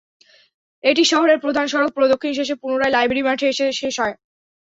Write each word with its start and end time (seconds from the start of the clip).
এটি 0.83 1.03
শহরের 1.11 1.37
প্রধান 1.39 1.65
সড়ক 1.67 1.91
প্রদক্ষিণ 1.93 2.31
শেষে 2.35 2.55
পুনরায় 2.61 2.93
লাইব্রেরি 2.93 3.23
মাঠে 3.27 3.45
এসে 3.47 3.65
শেষ 3.81 3.95
হয়। 4.01 4.15